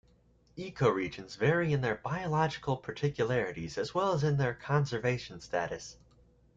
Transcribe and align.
Ecoregions 0.57 1.35
vary 1.37 1.71
in 1.71 1.81
their 1.81 1.97
biological 1.97 2.75
particularities, 2.77 3.77
as 3.77 3.93
well 3.93 4.13
as 4.13 4.23
in 4.23 4.37
their 4.37 4.55
conservation 4.55 5.39
status. 5.39 5.97